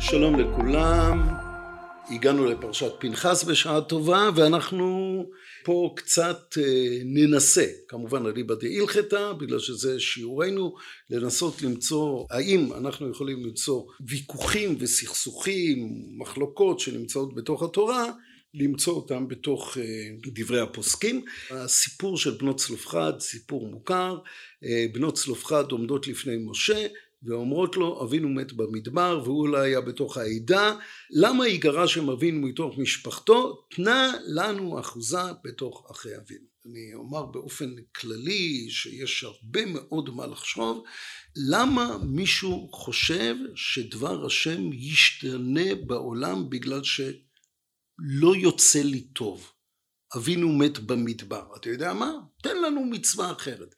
שלום 0.00 0.40
לכולם, 0.40 1.28
הגענו 2.10 2.46
לפרשת 2.46 2.92
פנחס 2.98 3.44
בשעה 3.44 3.80
טובה 3.80 4.30
ואנחנו 4.36 5.24
פה 5.64 5.92
קצת 5.96 6.58
אה, 6.58 6.98
ננסה, 7.04 7.64
כמובן 7.88 8.26
אליבא 8.26 8.54
דהילכתא, 8.54 9.32
בגלל 9.32 9.58
שזה 9.58 10.00
שיעורנו, 10.00 10.74
לנסות 11.10 11.62
למצוא 11.62 12.24
האם 12.30 12.72
אנחנו 12.72 13.10
יכולים 13.10 13.44
למצוא 13.46 13.82
ויכוחים 14.00 14.76
וסכסוכים, 14.78 15.88
מחלוקות 16.18 16.80
שנמצאות 16.80 17.34
בתוך 17.34 17.62
התורה, 17.62 18.04
למצוא 18.54 18.92
אותם 18.94 19.28
בתוך 19.28 19.78
אה, 19.78 19.82
דברי 20.34 20.60
הפוסקים. 20.60 21.24
הסיפור 21.50 22.18
של 22.18 22.30
בנות 22.30 22.56
צלופחד, 22.56 23.12
סיפור 23.20 23.66
מוכר, 23.66 24.18
אה, 24.64 24.86
בנות 24.92 25.14
צלופחד 25.14 25.72
עומדות 25.72 26.08
לפני 26.08 26.36
משה 26.50 26.86
ואומרות 27.22 27.76
לו 27.76 28.04
אבינו 28.04 28.28
מת 28.28 28.52
במדבר 28.52 29.20
והוא 29.24 29.40
אולי 29.40 29.60
היה 29.60 29.80
בתוך 29.80 30.16
העדה. 30.16 30.76
למה 31.10 31.48
יגרשם 31.48 32.10
אבינו 32.10 32.46
מתוך 32.46 32.78
משפחתו? 32.78 33.66
תנה 33.70 34.12
לנו 34.26 34.80
אחוזה 34.80 35.32
בתוך 35.44 35.90
אחי 35.90 36.16
אבינו. 36.16 36.46
אני 36.66 36.94
אומר 36.94 37.26
באופן 37.26 37.70
כללי 37.96 38.70
שיש 38.70 39.24
הרבה 39.24 39.60
מאוד 39.66 40.10
מה 40.10 40.26
לחשוב 40.26 40.84
למה 41.50 41.98
מישהו 42.04 42.68
חושב 42.72 43.34
שדבר 43.54 44.26
השם 44.26 44.72
ישתנה 44.72 45.74
בעולם 45.86 46.50
בגלל 46.50 46.80
שלא 46.84 48.36
יוצא 48.36 48.82
לי 48.82 49.00
טוב? 49.00 49.52
אבינו 50.16 50.48
מת 50.48 50.78
במדבר. 50.78 51.46
אתה 51.56 51.70
יודע 51.70 51.92
מה? 51.92 52.12
תן 52.42 52.56
לנו 52.62 52.84
מצווה 52.84 53.32
אחרת 53.32 53.74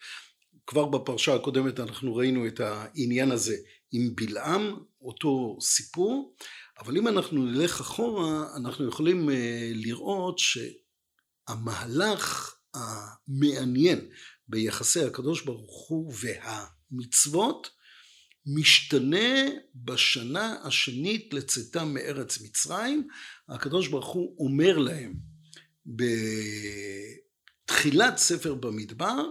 כבר 0.71 0.87
בפרשה 0.87 1.35
הקודמת 1.35 1.81
אנחנו 1.81 2.17
ראינו 2.17 2.47
את 2.47 2.61
העניין 2.61 3.31
הזה 3.31 3.57
עם 3.93 4.15
בלעם, 4.15 4.77
אותו 5.03 5.57
סיפור, 5.61 6.35
אבל 6.79 6.97
אם 6.97 7.09
אנחנו 7.09 7.47
נלך 7.47 7.81
אחורה, 7.81 8.57
אנחנו 8.57 8.89
יכולים 8.89 9.31
אה, 9.31 9.71
לראות 9.75 10.39
שהמהלך 11.49 12.55
המעניין 12.75 14.09
ביחסי 14.49 15.05
הקדוש 15.05 15.45
ברוך 15.45 15.89
הוא 15.89 16.13
והמצוות 16.21 17.71
משתנה 18.47 19.49
בשנה 19.75 20.57
השנית 20.63 21.35
לצאתם 21.35 21.95
מארץ 21.95 22.41
מצרים. 22.41 23.09
הקדוש 23.49 23.89
ברוך 23.89 24.09
הוא 24.09 24.37
אומר 24.39 24.79
להם 24.79 25.15
בתחילת 27.67 28.19
ספר 28.19 28.55
במדבר, 28.55 29.23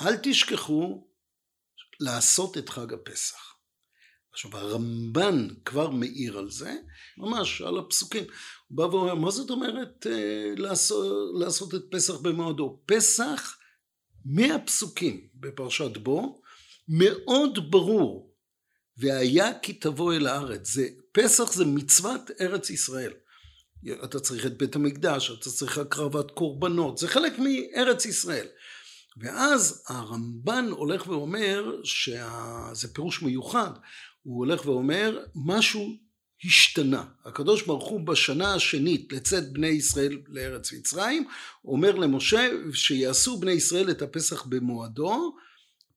אל 0.00 0.16
תשכחו 0.22 1.08
לעשות 2.00 2.58
את 2.58 2.68
חג 2.68 2.92
הפסח. 2.92 3.56
עכשיו 4.32 4.56
הרמב"ן 4.56 5.48
כבר 5.64 5.90
מעיר 5.90 6.38
על 6.38 6.50
זה, 6.50 6.76
ממש 7.18 7.62
על 7.62 7.78
הפסוקים. 7.78 8.24
הוא 8.68 8.76
בא 8.76 8.82
ואומר, 8.82 9.14
מה 9.14 9.30
זאת 9.30 9.50
אומרת 9.50 10.06
אה, 10.06 10.52
לעשות, 10.56 11.06
לעשות 11.40 11.74
את 11.74 11.82
פסח 11.90 12.14
במועדו? 12.14 12.82
פסח 12.86 13.58
מהפסוקים 14.24 15.28
בפרשת 15.34 15.96
בו 15.96 16.40
מאוד 16.88 17.70
ברור, 17.70 18.34
והיה 18.96 19.58
כי 19.58 19.72
תבוא 19.72 20.14
אל 20.14 20.26
הארץ. 20.26 20.70
זה, 20.70 20.88
פסח 21.12 21.52
זה 21.52 21.64
מצוות 21.64 22.30
ארץ 22.40 22.70
ישראל. 22.70 23.12
אתה 24.04 24.20
צריך 24.20 24.46
את 24.46 24.58
בית 24.58 24.76
המקדש, 24.76 25.30
אתה 25.30 25.50
צריך 25.50 25.78
הקרבת 25.78 26.30
קורבנות, 26.30 26.98
זה 26.98 27.08
חלק 27.08 27.32
מארץ 27.38 28.06
ישראל. 28.06 28.46
ואז 29.16 29.84
הרמב"ן 29.88 30.68
הולך 30.70 31.06
ואומר 31.06 31.84
שזה 31.84 32.94
פירוש 32.94 33.22
מיוחד, 33.22 33.70
הוא 34.22 34.36
הולך 34.38 34.66
ואומר 34.66 35.18
משהו 35.34 35.96
השתנה. 36.44 37.04
הקדוש 37.24 37.62
ברוך 37.62 37.88
הוא 37.88 38.06
בשנה 38.06 38.54
השנית 38.54 39.12
לצאת 39.12 39.52
בני 39.52 39.66
ישראל 39.66 40.18
לארץ 40.28 40.72
מצרים, 40.72 41.28
אומר 41.64 41.94
למשה 41.94 42.48
שיעשו 42.72 43.40
בני 43.40 43.52
ישראל 43.52 43.90
את 43.90 44.02
הפסח 44.02 44.46
במועדו, 44.46 45.36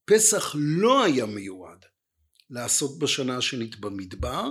פסח 0.06 0.56
לא 0.56 1.04
היה 1.04 1.26
מיועד 1.26 1.86
לעשות 2.50 3.00
בשנה 3.00 3.38
השנית 3.38 3.80
במדבר, 3.80 4.50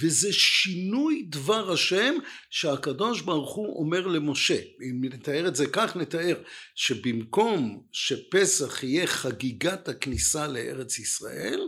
וזה 0.00 0.32
שינוי 0.32 1.26
דבר 1.28 1.72
השם 1.72 2.14
שהקדוש 2.50 3.20
ברוך 3.20 3.54
הוא 3.54 3.84
אומר 3.84 4.06
למשה. 4.06 4.58
אם 4.82 5.00
נתאר 5.04 5.48
את 5.48 5.56
זה 5.56 5.66
כך, 5.66 5.96
נתאר 5.96 6.42
שבמקום 6.74 7.82
שפסח 7.92 8.82
יהיה 8.82 9.06
חגיגת 9.06 9.88
הכניסה 9.88 10.46
לארץ 10.46 10.98
ישראל, 10.98 11.60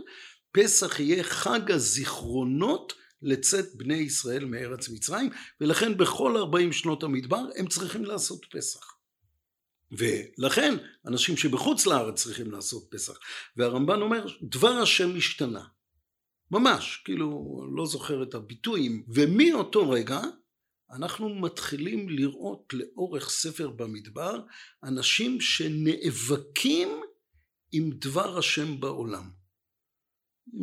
פסח 0.51 0.99
יהיה 0.99 1.23
חג 1.23 1.71
הזיכרונות 1.71 2.93
לצאת 3.21 3.75
בני 3.75 3.97
ישראל 3.97 4.45
מארץ 4.45 4.89
מצרים, 4.89 5.29
ולכן 5.61 5.97
בכל 5.97 6.37
ארבעים 6.37 6.73
שנות 6.73 7.03
המדבר 7.03 7.41
הם 7.55 7.67
צריכים 7.67 8.05
לעשות 8.05 8.45
פסח. 8.51 8.97
ולכן 9.91 10.75
אנשים 11.07 11.37
שבחוץ 11.37 11.85
לארץ 11.85 12.23
צריכים 12.23 12.51
לעשות 12.51 12.87
פסח. 12.89 13.13
והרמב"ן 13.57 14.01
אומר, 14.01 14.25
דבר 14.41 14.71
השם 14.71 15.17
השתנה. 15.17 15.63
ממש, 16.51 17.01
כאילו, 17.05 17.59
לא 17.75 17.85
זוכר 17.85 18.23
את 18.23 18.33
הביטויים. 18.33 19.03
ומאותו 19.07 19.89
רגע 19.89 20.21
אנחנו 20.91 21.35
מתחילים 21.35 22.09
לראות 22.09 22.73
לאורך 22.73 23.29
ספר 23.29 23.69
במדבר 23.69 24.39
אנשים 24.83 25.41
שנאבקים 25.41 26.89
עם 27.71 27.89
דבר 27.91 28.37
השם 28.37 28.79
בעולם. 28.79 29.37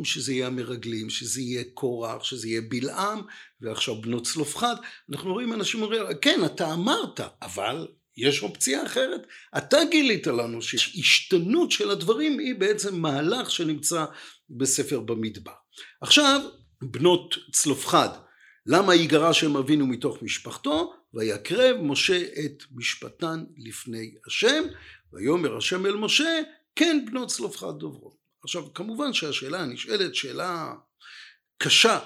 שזה 0.03 0.33
יהיה 0.33 0.47
המרגלים, 0.47 1.09
שזה 1.09 1.41
יהיה 1.41 1.63
קורח, 1.73 2.23
שזה 2.23 2.47
יהיה 2.47 2.61
בלעם, 2.61 3.21
ועכשיו 3.61 4.01
בנות 4.01 4.25
צלופחד. 4.25 4.75
אנחנו 5.11 5.33
רואים 5.33 5.53
אנשים 5.53 5.81
אומרים, 5.81 6.01
כן, 6.21 6.39
אתה 6.45 6.73
אמרת, 6.73 7.19
אבל 7.41 7.87
יש 8.17 8.43
אופציה 8.43 8.85
אחרת. 8.85 9.21
אתה 9.57 9.77
גילית 9.91 10.27
לנו 10.27 10.61
שהשתנות 10.61 11.71
של 11.71 11.89
הדברים 11.89 12.39
היא 12.39 12.55
בעצם 12.55 13.01
מהלך 13.01 13.51
שנמצא 13.51 14.05
בספר 14.49 14.99
במדבר. 14.99 15.53
עכשיו, 16.01 16.41
בנות 16.81 17.35
צלופחד, 17.51 18.09
למה 18.65 18.95
יגרש 18.95 19.39
שם 19.39 19.57
אבינו 19.57 19.87
מתוך 19.87 20.21
משפחתו? 20.21 20.93
ויקרב 21.13 21.77
משה 21.81 22.21
את 22.45 22.63
משפטן 22.71 23.43
לפני 23.57 24.15
השם, 24.27 24.63
ויאמר 25.13 25.57
השם 25.57 25.85
אל 25.85 25.95
משה, 25.95 26.41
כן 26.75 27.05
בנות 27.07 27.29
צלופחד 27.29 27.77
דוברות. 27.77 28.17
עכשיו, 28.43 28.73
כמובן 28.73 29.13
שהשאלה 29.13 29.59
הנשאלת, 29.59 30.15
שאלה 30.15 30.73
קשה, 31.57 31.99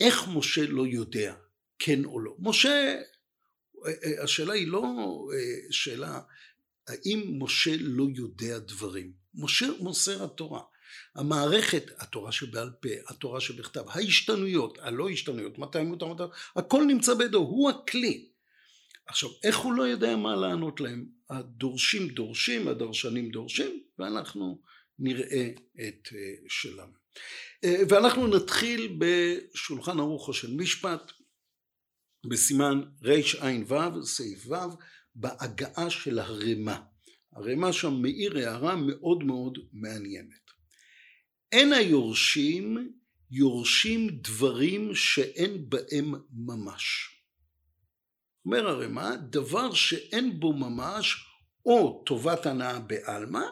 איך 0.00 0.28
משה 0.28 0.66
לא 0.66 0.86
יודע 0.86 1.34
כן 1.78 2.04
או 2.04 2.20
לא? 2.20 2.36
משה, 2.38 3.00
השאלה 4.22 4.52
היא 4.52 4.68
לא 4.68 4.82
שאלה 5.70 6.20
האם 6.88 7.38
משה 7.42 7.70
לא 7.80 8.06
יודע 8.16 8.58
דברים. 8.58 9.12
משה 9.34 9.66
מוסר 9.80 10.24
התורה. 10.24 10.60
המערכת, 11.14 11.90
התורה 11.98 12.32
שבעל 12.32 12.70
פה, 12.80 12.88
התורה 13.08 13.40
שבכתב, 13.40 13.84
ההשתנויות, 13.88 14.78
הלא 14.82 15.08
השתנויות, 15.08 15.58
מתי 15.58 15.82
מותר, 15.82 16.06
מתי, 16.06 16.22
הכל 16.56 16.84
נמצא 16.84 17.14
בידו, 17.14 17.38
הוא 17.38 17.70
הכלי. 17.70 18.28
עכשיו, 19.06 19.30
איך 19.44 19.58
הוא 19.58 19.72
לא 19.72 19.82
יודע 19.82 20.16
מה 20.16 20.36
לענות 20.36 20.80
להם? 20.80 21.06
הדורשים 21.30 22.08
דורשים, 22.08 22.68
הדרשנים 22.68 23.30
דורשים, 23.30 23.82
ואנחנו 23.98 24.58
נראה 24.98 25.50
את 25.74 26.08
אה, 26.12 26.34
שלנו. 26.48 26.92
אה, 27.64 27.76
ואנחנו 27.88 28.26
נתחיל 28.26 28.98
בשולחן 28.98 30.00
ערוכו 30.00 30.32
של 30.32 30.56
משפט, 30.56 31.12
בסימן 32.28 32.82
רע"ו, 33.70 34.06
סעיף 34.06 34.46
ו', 34.46 34.54
בהגעה 35.14 35.90
של 35.90 36.18
הרמה. 36.18 36.80
הרמה 37.32 37.72
שם 37.72 37.94
מאיר 38.02 38.38
הערה 38.38 38.76
מאוד 38.76 39.24
מאוד 39.24 39.58
מעניינת. 39.72 40.44
אין 41.54 41.72
היורשים 41.72 42.92
יורשים 43.30 44.08
דברים 44.08 44.94
שאין 44.94 45.64
בהם 45.68 46.14
ממש. 46.32 47.10
אומר 48.46 48.68
הרמ"א, 48.68 49.16
דבר 49.30 49.72
שאין 49.72 50.40
בו 50.40 50.52
ממש, 50.52 51.24
או 51.66 52.02
טובת 52.06 52.46
הנאה 52.46 52.78
בעלמא, 52.78 53.42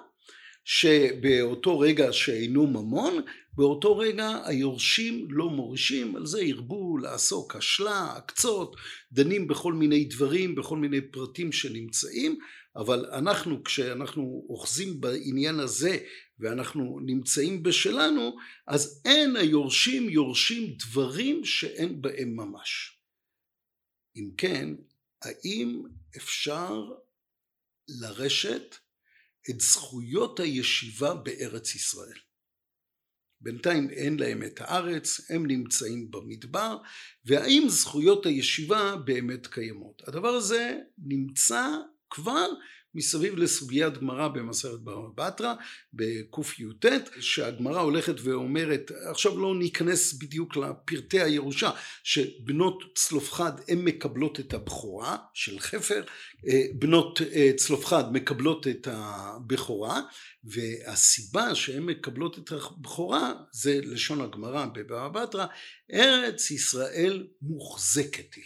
שבאותו 0.64 1.78
רגע 1.78 2.12
שאינו 2.12 2.66
ממון, 2.66 3.22
באותו 3.52 3.98
רגע 3.98 4.40
היורשים 4.44 5.26
לא 5.30 5.50
מורישים, 5.50 6.16
על 6.16 6.26
זה 6.26 6.42
ירבו 6.42 6.98
לעסוק 6.98 7.56
השלה, 7.56 8.12
הקצות, 8.16 8.76
דנים 9.12 9.46
בכל 9.46 9.72
מיני 9.72 10.04
דברים, 10.04 10.54
בכל 10.54 10.76
מיני 10.76 11.00
פרטים 11.00 11.52
שנמצאים, 11.52 12.38
אבל 12.76 13.06
אנחנו 13.12 13.64
כשאנחנו 13.64 14.46
אוחזים 14.48 15.00
בעניין 15.00 15.60
הזה 15.60 15.98
ואנחנו 16.42 17.00
נמצאים 17.00 17.62
בשלנו, 17.62 18.36
אז 18.66 19.02
אין 19.04 19.36
היורשים 19.36 20.08
יורשים 20.08 20.74
דברים 20.76 21.44
שאין 21.44 22.02
בהם 22.02 22.36
ממש. 22.36 22.98
אם 24.16 24.30
כן, 24.38 24.68
האם 25.22 25.82
אפשר 26.16 26.74
לרשת 27.88 28.76
את 29.50 29.60
זכויות 29.60 30.40
הישיבה 30.40 31.14
בארץ 31.14 31.74
ישראל? 31.74 32.18
בינתיים 33.40 33.90
אין 33.90 34.18
להם 34.18 34.42
את 34.42 34.60
הארץ, 34.60 35.30
הם 35.30 35.46
נמצאים 35.46 36.10
במדבר, 36.10 36.78
והאם 37.24 37.64
זכויות 37.68 38.26
הישיבה 38.26 38.96
באמת 38.96 39.46
קיימות. 39.46 40.02
הדבר 40.08 40.28
הזה 40.28 40.78
נמצא 40.98 41.66
כבר 42.10 42.48
מסביב 42.94 43.36
לסוגיית 43.36 43.98
גמרא 43.98 44.28
במסכת 44.28 44.78
בבא 44.78 45.28
בתרא 45.28 45.54
בקי"ט 45.92 46.86
שהגמרא 47.20 47.80
הולכת 47.80 48.14
ואומרת 48.22 48.90
עכשיו 49.10 49.38
לא 49.38 49.54
ניכנס 49.58 50.12
בדיוק 50.12 50.56
לפרטי 50.56 51.20
הירושה 51.20 51.70
שבנות 52.04 52.82
צלופחד 52.94 53.52
הן 53.68 53.78
מקבלות 53.78 54.40
את 54.40 54.54
הבכורה 54.54 55.16
של 55.34 55.58
חפר 55.58 56.04
אה, 56.48 56.62
בנות 56.74 57.20
אה, 57.22 57.50
צלופחד 57.56 58.12
מקבלות 58.12 58.66
את 58.68 58.88
הבכורה 58.90 60.00
והסיבה 60.44 61.54
שהן 61.54 61.82
מקבלות 61.82 62.38
את 62.38 62.52
הבכורה 62.52 63.32
זה 63.52 63.80
לשון 63.82 64.20
הגמרא 64.20 64.66
בבבא 64.66 65.08
בתרא 65.08 65.46
ארץ 65.92 66.50
ישראל 66.50 67.26
מוחזקת 67.42 68.34
היא 68.34 68.44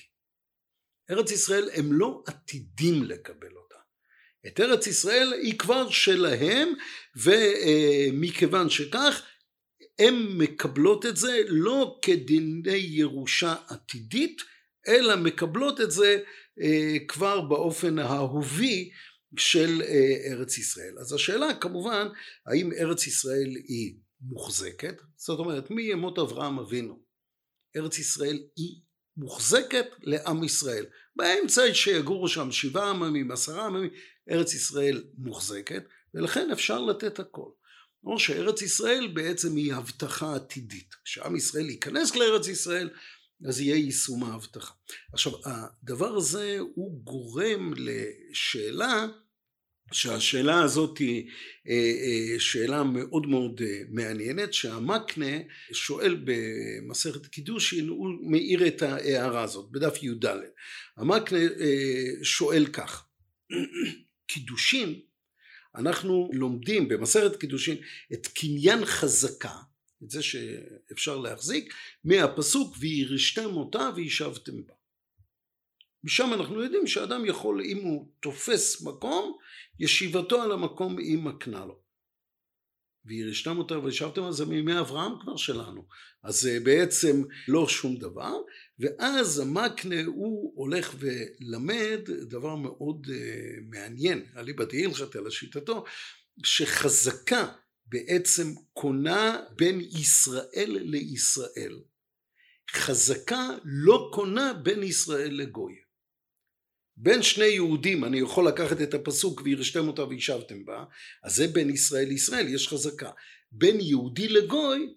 ארץ 1.11 1.31
ישראל 1.31 1.69
הם 1.73 1.93
לא 1.93 2.23
עתידים 2.27 3.03
לקבל 3.03 3.57
אותה 3.57 3.66
את 4.47 4.61
ארץ 4.61 4.87
ישראל 4.87 5.33
היא 5.43 5.59
כבר 5.59 5.91
שלהם 5.91 6.73
ומכיוון 7.17 8.71
שכך 8.71 9.23
הן 9.99 10.15
מקבלות 10.15 11.07
את 11.07 11.17
זה 11.17 11.41
לא 11.49 11.99
כדיני 12.03 12.77
ירושה 12.77 13.55
עתידית 13.69 14.43
אלא 14.89 15.17
מקבלות 15.17 15.81
את 15.81 15.91
זה 15.91 16.19
אה, 16.61 16.97
כבר 17.09 17.41
באופן 17.41 17.99
האהובי 17.99 18.91
של 19.39 19.83
אה, 19.83 20.33
ארץ 20.33 20.59
ישראל. 20.59 20.99
אז 21.01 21.13
השאלה 21.13 21.55
כמובן 21.55 22.07
האם 22.47 22.73
ארץ 22.73 23.07
ישראל 23.07 23.57
היא 23.69 23.97
מוחזקת? 24.21 24.95
זאת 25.17 25.39
אומרת 25.39 25.71
מימות 25.71 26.19
אברהם 26.19 26.59
אבינו? 26.59 26.99
ארץ 27.77 27.99
ישראל 27.99 28.39
היא 28.57 28.81
מוחזקת 29.17 29.87
לעם 30.01 30.45
ישראל. 30.45 30.87
באמצע 31.17 31.63
שיגורו 31.75 32.29
שם 32.29 32.53
שבעה 32.53 32.91
עממים 32.91 33.31
עשרה 33.31 33.67
עממים 33.67 33.91
ארץ 34.31 34.55
ישראל 34.55 35.05
מוחזקת 35.19 35.85
ולכן 36.15 36.51
אפשר 36.51 36.81
לתת 36.81 37.19
הכל. 37.19 37.51
או 38.05 38.19
שארץ 38.19 38.63
ישראל 38.63 39.11
בעצם 39.15 39.57
היא 39.57 39.75
הבטחה 39.75 40.35
עתידית. 40.35 40.95
כשעם 41.05 41.37
ישראל 41.37 41.71
ייכנס 41.71 42.17
לארץ 42.17 42.49
ישראל 42.49 42.91
אז 43.49 43.61
יהיה 43.61 43.77
יישום 43.77 44.25
ההבטחה. 44.25 44.75
עכשיו 45.13 45.33
הדבר 45.45 46.17
הזה 46.17 46.59
הוא 46.75 47.01
גורם 47.05 47.73
לשאלה 47.77 49.07
שהשאלה 49.93 50.63
הזאת 50.63 50.99
היא 50.99 51.31
אה, 51.69 51.75
אה, 51.75 52.41
שאלה 52.41 52.85
מאוד 52.85 53.27
מאוד 53.27 53.61
אה, 53.65 53.81
מעניינת 53.89 54.55
שהמקנה 54.55 55.37
שואל 55.73 56.25
במסכת 56.25 57.27
קידושין 57.27 57.89
הוא 57.89 58.09
מאיר 58.31 58.67
את 58.67 58.83
ההערה 58.83 59.43
הזאת 59.43 59.71
בדף 59.71 60.03
י"ד 60.03 60.25
המקנה 60.97 61.39
שואל 62.23 62.67
כך 62.67 63.05
קידושין 64.27 65.01
אנחנו 65.75 66.31
לומדים 66.33 66.89
במסכת 66.89 67.37
קידושין 67.37 67.77
את 68.13 68.27
קניין 68.27 68.85
חזקה 68.85 69.55
את 70.03 70.11
זה 70.11 70.23
שאפשר 70.23 71.19
להחזיק 71.19 71.75
מהפסוק 72.05 72.77
וירשתם 72.79 73.57
אותה 73.57 73.91
וישבתם 73.97 74.67
בה 74.67 74.75
משם 76.05 76.35
אנחנו 76.35 76.63
יודעים 76.63 76.87
שאדם 76.87 77.25
יכול 77.25 77.61
אם 77.65 77.79
הוא 77.85 78.09
תופס 78.21 78.83
מקום 78.83 79.39
ישיבתו 79.79 80.43
על 80.43 80.53
המקום 80.53 80.99
היא 80.99 81.19
מקנה 81.19 81.65
לו 81.65 81.86
וירשתם 83.07 83.59
אותה 83.59 83.79
וישבתם 83.79 84.23
על 84.23 84.33
זה 84.33 84.45
מימי 84.45 84.81
אברהם 84.81 85.13
כבר 85.21 85.37
שלנו. 85.37 85.87
אז 86.23 86.41
זה 86.41 86.59
בעצם 86.63 87.23
לא 87.49 87.69
שום 87.69 87.97
דבר. 87.97 88.35
ואז 88.79 89.39
המקנה 89.39 90.05
הוא 90.07 90.53
הולך 90.57 90.95
ולמד 90.99 92.01
דבר 92.07 92.57
מאוד 92.57 93.07
uh, 93.07 93.11
מעניין 93.63 94.27
אליבא 94.37 94.65
דהילכת 94.65 95.17
אלא 95.17 95.31
שיטתו 95.31 95.85
שחזקה 96.45 97.49
בעצם 97.87 98.55
קונה 98.73 99.41
בין 99.57 99.81
ישראל 99.81 100.79
לישראל. 100.81 101.81
חזקה 102.71 103.49
לא 103.65 104.11
קונה 104.15 104.53
בין 104.53 104.83
ישראל 104.83 105.35
לגוי 105.35 105.86
בין 106.97 107.23
שני 107.23 107.45
יהודים 107.45 108.05
אני 108.05 108.19
יכול 108.19 108.49
לקחת 108.49 108.81
את 108.83 108.95
הפסוק 108.95 109.41
וירשתם 109.45 109.89
אותה 109.89 110.05
וישבתם 110.05 110.65
בה 110.65 110.85
אז 111.23 111.37
זה 111.37 111.47
בין 111.49 111.71
ישראל 111.71 112.09
לישראל 112.09 112.49
יש 112.49 112.69
חזקה. 112.69 113.11
בין 113.53 113.81
יהודי 113.81 114.29
לגוי 114.29 114.95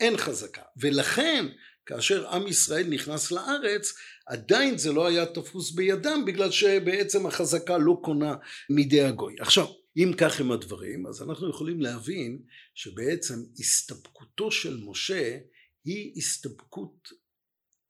אין 0.00 0.16
חזקה. 0.16 0.62
ולכן 0.76 1.46
כאשר 1.86 2.28
עם 2.28 2.46
ישראל 2.46 2.86
נכנס 2.86 3.32
לארץ 3.32 3.94
עדיין 4.26 4.78
זה 4.78 4.92
לא 4.92 5.06
היה 5.06 5.26
תפוס 5.26 5.70
בידם 5.70 6.22
בגלל 6.26 6.50
שבעצם 6.50 7.26
החזקה 7.26 7.78
לא 7.78 8.00
קונה 8.02 8.34
מידי 8.70 9.02
הגוי. 9.02 9.36
עכשיו 9.40 9.66
אם 9.96 10.12
כך 10.18 10.40
הם 10.40 10.52
הדברים 10.52 11.06
אז 11.06 11.22
אנחנו 11.22 11.50
יכולים 11.50 11.80
להבין 11.80 12.38
שבעצם 12.74 13.34
הסתפקותו 13.58 14.50
של 14.50 14.80
משה 14.84 15.38
היא 15.84 16.12
הסתפקות 16.16 17.08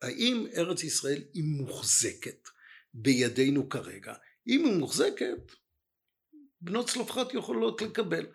האם 0.03 0.47
ארץ 0.57 0.85
ישראל 0.85 1.23
היא 1.35 1.45
מוחזקת 1.45 2.49
בידינו 2.95 3.69
כרגע. 3.69 4.15
אם 4.49 4.65
היא 4.65 4.77
מוחזקת, 4.77 5.53
בנות 6.61 6.89
צלופחת 6.89 7.35
יכולות 7.35 7.83
לקבל. 7.83 8.27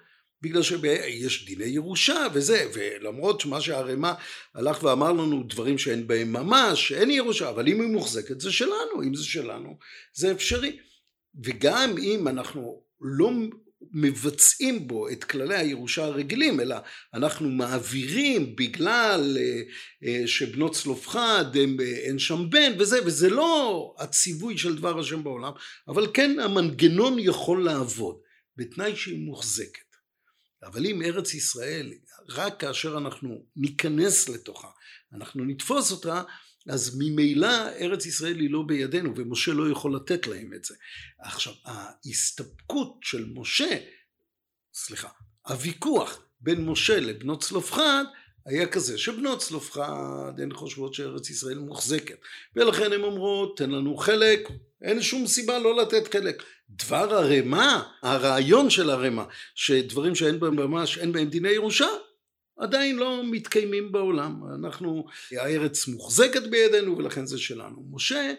בגלל 0.42 0.62
שיש 0.62 1.46
דיני 1.46 1.66
ירושה 1.66 2.28
וזה, 2.34 2.70
ולמרות 2.74 3.42
שמה 3.42 3.62
שהערימה 3.62 4.14
הלך 4.56 4.84
ואמר 4.84 5.12
לנו 5.12 5.44
דברים 5.44 5.78
שאין 5.78 6.08
בהם 6.08 6.34
ממש, 6.34 6.92
אין 6.92 7.12
ירושה, 7.12 7.50
אבל 7.50 7.68
אם 7.68 7.82
היא 7.82 7.90
מוחזקת 7.90 8.42
זה 8.42 8.52
שלנו, 8.52 9.04
אם 9.04 9.16
זה 9.16 9.24
שלנו 9.24 9.78
זה 10.14 10.32
אפשרי. 10.32 10.80
וגם 11.44 11.96
אם 11.98 12.28
אנחנו 12.28 12.84
לא 13.02 13.32
מבצעים 13.92 14.88
בו 14.88 15.10
את 15.10 15.24
כללי 15.24 15.56
הירושה 15.58 16.06
הרגילים 16.06 16.60
אלא 16.60 16.76
אנחנו 17.14 17.50
מעבירים 17.50 18.56
בגלל 18.56 19.38
אה, 19.40 19.62
אה, 20.04 20.28
שבנות 20.28 20.76
צלופחד 20.76 21.46
אין 22.06 22.20
שם 22.20 22.50
בן 22.50 22.72
וזה 22.80 23.06
וזה 23.06 23.30
לא 23.30 23.96
הציווי 24.00 24.58
של 24.58 24.76
דבר 24.76 25.00
השם 25.00 25.24
בעולם 25.24 25.52
אבל 25.88 26.08
כן 26.14 26.40
המנגנון 26.40 27.16
יכול 27.20 27.66
לעבוד 27.66 28.16
בתנאי 28.58 28.96
שהיא 28.96 29.26
מוחזקת. 29.26 29.90
אבל 30.64 30.86
אם 30.86 31.02
ארץ 31.02 31.34
ישראל 31.34 31.94
רק 32.30 32.60
כאשר 32.60 32.98
אנחנו 32.98 33.46
ניכנס 33.56 34.30
לתוכה 34.30 34.68
אנחנו 35.14 35.46
נתפוס 35.46 35.92
אותה 35.92 36.24
אז 36.70 36.96
ממילא 36.98 37.70
ארץ 37.80 38.06
ישראל 38.06 38.40
היא 38.40 38.52
לא 38.52 38.64
בידינו 38.68 39.14
ומשה 39.16 39.54
לא 39.54 39.72
יכול 39.72 39.96
לתת 39.96 40.28
להם 40.28 40.54
את 40.54 40.66
זה. 40.66 40.76
עכשיו 41.20 41.54
ההסתפקות 41.66 43.00
של 43.02 43.26
משה, 43.34 43.78
סליחה, 44.74 45.08
הוויכוח 45.48 46.22
בין 46.42 46.66
משה 46.66 47.00
לבנות 47.00 47.44
צלופחד 47.44 48.04
היה 48.46 48.68
כזה 48.68 48.98
שבנות 48.98 49.40
צלופחד 49.40 50.34
הן 50.38 50.54
חושבות 50.54 50.94
שארץ 50.94 51.30
ישראל 51.30 51.58
מוחזקת 51.58 52.18
ולכן 52.56 52.94
הן 52.94 53.04
אומרות 53.04 53.58
תן 53.58 53.70
לנו 53.70 53.98
חלק 53.98 54.48
אין 54.82 55.02
שום 55.02 55.28
סיבה 55.28 55.60
לא 55.60 55.82
לתת 55.82 56.14
חלק 56.14 56.44
דבר 56.70 57.16
הרמה 57.16 57.84
הרעיון 58.02 58.70
של 58.70 58.90
הרמה 58.90 59.26
שדברים 59.56 60.16
שאין 60.16 60.40
בהם 60.40 60.56
ממש 60.56 60.98
אין 60.98 61.12
בהם 61.12 61.30
דיני 61.30 61.50
ירושה 61.50 61.88
עדיין 62.60 62.98
לא 62.98 63.22
מתקיימים 63.32 63.92
בעולם. 63.92 64.42
אנחנו, 64.56 65.06
הארץ 65.32 65.88
מוחזקת 65.88 66.44
בידינו 66.44 66.98
ולכן 66.98 67.26
זה 67.26 67.38
שלנו. 67.38 67.86
משה 67.92 68.34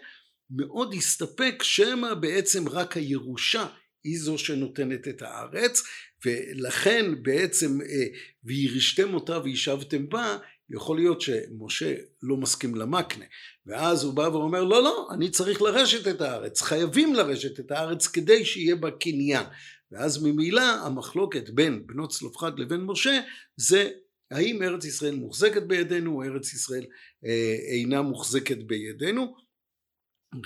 מאוד 0.49 0.93
הסתפק 0.93 1.63
שמא 1.63 2.13
בעצם 2.13 2.69
רק 2.69 2.97
הירושה 2.97 3.65
היא 4.03 4.19
זו 4.19 4.37
שנותנת 4.37 5.07
את 5.07 5.21
הארץ 5.21 5.83
ולכן 6.25 7.23
בעצם 7.23 7.81
אה, 7.81 8.05
וירשתם 8.43 9.13
אותה 9.13 9.39
וישבתם 9.43 10.09
בה 10.09 10.37
יכול 10.69 10.97
להיות 10.97 11.21
שמשה 11.21 11.95
לא 12.23 12.37
מסכים 12.37 12.75
למקנה 12.75 13.25
ואז 13.65 14.03
הוא 14.03 14.13
בא 14.13 14.21
ואומר 14.21 14.63
לא 14.63 14.83
לא 14.83 15.07
אני 15.13 15.29
צריך 15.29 15.61
לרשת 15.61 16.07
את 16.07 16.21
הארץ 16.21 16.61
חייבים 16.61 17.15
לרשת 17.15 17.59
את 17.59 17.71
הארץ 17.71 18.07
כדי 18.07 18.45
שיהיה 18.45 18.75
בה 18.75 18.91
קניין 18.91 19.45
ואז 19.91 20.23
ממילא 20.23 20.61
המחלוקת 20.61 21.49
בין 21.49 21.87
בנות 21.87 22.11
צלופחד 22.11 22.59
לבין 22.59 22.81
משה 22.81 23.19
זה 23.57 23.89
האם 24.31 24.63
ארץ 24.63 24.85
ישראל 24.85 25.15
מוחזקת 25.15 25.63
בידינו 25.63 26.15
או 26.15 26.23
ארץ 26.23 26.53
ישראל 26.53 26.85
אה, 27.25 27.55
אינה 27.71 28.01
מוחזקת 28.01 28.57
בידינו 28.57 29.35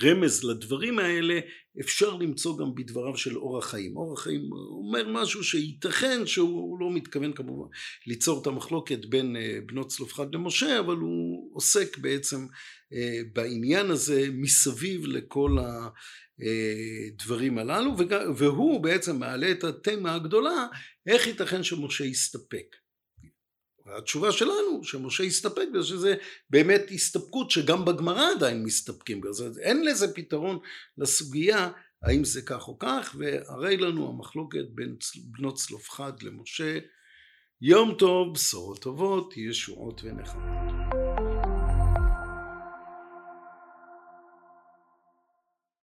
רמז 0.02 0.44
לדברים 0.44 0.98
האלה 0.98 1.40
אפשר 1.80 2.14
למצוא 2.14 2.58
גם 2.58 2.74
בדבריו 2.74 3.16
של 3.16 3.36
אור 3.36 3.58
החיים. 3.58 3.96
אור 3.96 4.12
החיים 4.12 4.50
אומר 4.52 5.08
משהו 5.08 5.44
שייתכן 5.44 6.26
שהוא 6.26 6.80
לא 6.80 6.90
מתכוון 6.90 7.32
כמובן 7.32 7.68
ליצור 8.06 8.42
את 8.42 8.46
המחלוקת 8.46 9.04
בין 9.04 9.36
אה, 9.36 9.58
בנות 9.66 9.88
צלופחד 9.88 10.34
למשה 10.34 10.78
אבל 10.78 10.96
הוא 10.96 11.50
עוסק 11.54 11.98
בעצם 11.98 12.46
אה, 12.92 13.20
בעניין 13.32 13.90
הזה 13.90 14.28
מסביב 14.32 15.06
לכל 15.06 15.56
הדברים 16.38 17.58
הללו 17.58 17.96
והוא 18.36 18.82
בעצם 18.82 19.18
מעלה 19.18 19.50
את 19.50 19.64
התמה 19.64 20.14
הגדולה 20.14 20.66
איך 21.06 21.26
ייתכן 21.26 21.62
שמשה 21.62 22.04
יסתפק 22.04 22.76
והתשובה 23.86 24.32
שלנו 24.32 24.84
שמשה 24.84 25.24
הסתפק 25.24 25.66
בזה 25.74 25.86
שזה 25.86 26.14
באמת 26.50 26.82
הסתפקות 26.90 27.50
שגם 27.50 27.84
בגמרא 27.84 28.30
עדיין 28.36 28.64
מסתפקים 28.64 29.20
בזה. 29.20 29.48
אין 29.60 29.84
לזה 29.84 30.14
פתרון 30.14 30.58
לסוגיה 30.98 31.70
האם 32.02 32.24
זה 32.24 32.42
כך 32.42 32.68
או 32.68 32.78
כך 32.78 33.16
והרי 33.18 33.76
לנו 33.76 34.08
המחלוקת 34.08 34.64
בין 34.68 34.96
בנות 35.16 35.56
צלופחד 35.56 36.12
למשה. 36.22 36.78
יום 37.60 37.94
טוב 37.98 38.34
בשורות 38.34 38.82
טובות 38.82 39.36
ישועות 39.36 40.00
ונחמות 40.04 40.75